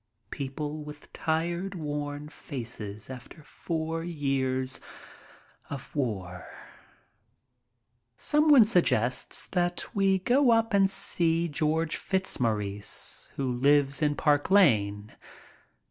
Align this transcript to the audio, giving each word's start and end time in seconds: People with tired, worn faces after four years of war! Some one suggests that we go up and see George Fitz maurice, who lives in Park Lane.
People 0.31 0.83
with 0.83 1.13
tired, 1.13 1.75
worn 1.75 2.27
faces 2.27 3.07
after 3.07 3.43
four 3.43 4.03
years 4.03 4.79
of 5.69 5.95
war! 5.95 6.47
Some 8.17 8.49
one 8.49 8.65
suggests 8.65 9.45
that 9.49 9.85
we 9.93 10.17
go 10.17 10.49
up 10.49 10.73
and 10.73 10.89
see 10.89 11.47
George 11.47 11.97
Fitz 11.97 12.39
maurice, 12.39 13.29
who 13.35 13.51
lives 13.53 14.01
in 14.01 14.15
Park 14.15 14.49
Lane. 14.49 15.13